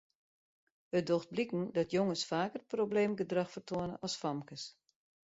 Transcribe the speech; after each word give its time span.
It 0.97 1.05
docht 1.07 1.29
bliken 1.33 1.63
dat 1.77 1.91
jonges 1.97 2.23
faker 2.31 2.61
probleemgedrach 2.73 3.51
fertoane 3.55 3.95
as 4.07 4.15
famkes. 4.21 4.63